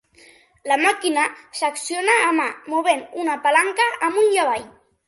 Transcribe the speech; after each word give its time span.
La 0.71 0.77
màquina 0.83 1.25
s'acciona 1.59 2.17
a 2.31 2.35
mà 2.41 2.49
movent 2.75 3.05
una 3.27 3.39
palanca 3.47 3.91
amunt 4.11 4.37
i 4.37 4.45
avall. 4.49 4.69